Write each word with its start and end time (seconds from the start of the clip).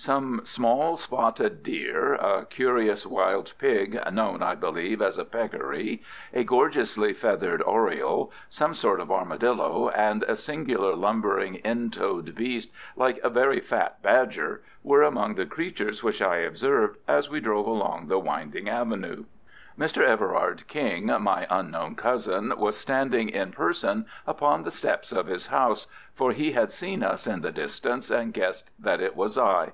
Some 0.00 0.42
small 0.44 0.96
spotted 0.96 1.64
deer, 1.64 2.14
a 2.14 2.46
curious 2.48 3.04
wild 3.04 3.52
pig 3.58 3.98
known, 4.12 4.44
I 4.44 4.54
believe, 4.54 5.02
as 5.02 5.18
a 5.18 5.24
peccary, 5.24 6.02
a 6.32 6.44
gorgeously 6.44 7.12
feathered 7.12 7.60
oriole, 7.62 8.30
some 8.48 8.74
sort 8.74 9.00
of 9.00 9.10
armadillo, 9.10 9.88
and 9.90 10.22
a 10.22 10.36
singular 10.36 10.94
lumbering 10.94 11.60
intoed 11.64 12.36
beast 12.36 12.70
like 12.94 13.18
a 13.24 13.28
very 13.28 13.58
fat 13.58 14.00
badger, 14.00 14.62
were 14.84 15.02
among 15.02 15.34
the 15.34 15.44
creatures 15.44 16.02
which 16.04 16.22
I 16.22 16.36
observed 16.36 16.96
as 17.08 17.28
we 17.28 17.40
drove 17.40 17.66
along 17.66 18.06
the 18.06 18.20
winding 18.20 18.68
avenue. 18.68 19.24
Mr. 19.76 20.00
Everard 20.02 20.68
King, 20.68 21.06
my 21.22 21.46
unknown 21.50 21.96
cousin, 21.96 22.54
was 22.56 22.78
standing 22.78 23.28
in 23.30 23.50
person 23.50 24.06
upon 24.28 24.62
the 24.62 24.70
steps 24.70 25.10
of 25.10 25.26
his 25.26 25.48
house, 25.48 25.88
for 26.14 26.30
he 26.30 26.52
had 26.52 26.70
seen 26.70 27.02
us 27.02 27.26
in 27.26 27.40
the 27.42 27.52
distance, 27.52 28.12
and 28.12 28.32
guessed 28.32 28.70
that 28.78 29.00
it 29.00 29.16
was 29.16 29.36
I. 29.36 29.72